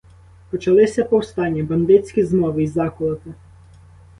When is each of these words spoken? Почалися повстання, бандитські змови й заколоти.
Почалися 0.49 1.03
повстання, 1.03 1.63
бандитські 1.63 2.23
змови 2.23 2.63
й 2.63 2.67
заколоти. 2.67 3.33